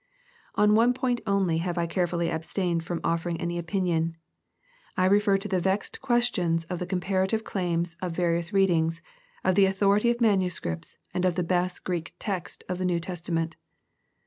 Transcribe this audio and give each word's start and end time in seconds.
On 0.55 0.73
one 0.73 0.95
point 0.95 1.21
only 1.27 1.57
I 1.57 1.57
have 1.59 1.89
carefully 1.89 2.31
abstained 2.31 2.83
from 2.83 3.01
offering 3.03 3.39
any 3.39 3.59
opinion. 3.59 4.17
I 4.97 5.05
refer 5.05 5.37
to 5.37 5.47
the 5.47 5.59
vexed 5.59 6.01
questions 6.01 6.63
of 6.71 6.79
the 6.79 6.87
comparative 6.87 7.43
claims 7.43 7.95
of 8.01 8.15
various 8.15 8.51
readings, 8.51 9.03
of 9.43 9.53
the 9.53 9.67
authority 9.67 10.09
of 10.09 10.19
manuscripts, 10.19 10.97
and 11.13 11.23
of 11.23 11.35
the 11.35 11.43
best 11.43 11.83
Greek 11.83 12.15
text 12.17 12.63
of 12.67 12.79
the 12.79 12.85
New 12.85 12.99
Testament. 12.99 13.57